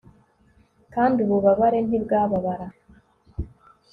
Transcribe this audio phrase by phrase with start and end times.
[0.93, 2.67] kandi ububabare ntibwababara